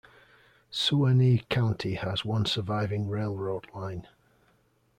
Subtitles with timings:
[0.71, 4.07] Suwannee County has one surviving railroad line.